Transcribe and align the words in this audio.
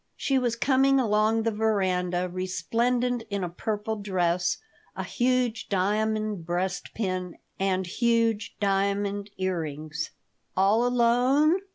She 0.17 0.39
was 0.39 0.55
coming 0.55 0.99
along 0.99 1.43
the 1.43 1.51
veranda, 1.51 2.27
resplendent 2.27 3.21
in 3.29 3.43
a 3.43 3.49
purple 3.49 3.97
dress, 3.97 4.57
a 4.95 5.03
huge 5.03 5.69
diamond 5.69 6.43
breastpin, 6.43 7.35
and 7.59 7.85
huge 7.85 8.55
diamond 8.59 9.29
earrings 9.37 10.09
"All 10.57 10.87
alone? 10.87 11.59